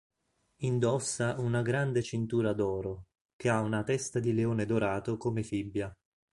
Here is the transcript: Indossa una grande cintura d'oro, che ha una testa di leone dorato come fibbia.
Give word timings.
Indossa 0.63 1.35
una 1.37 1.61
grande 1.61 2.01
cintura 2.01 2.53
d'oro, 2.53 3.03
che 3.35 3.49
ha 3.49 3.61
una 3.61 3.83
testa 3.83 4.19
di 4.19 4.33
leone 4.33 4.65
dorato 4.65 5.15
come 5.15 5.43
fibbia. 5.43 5.95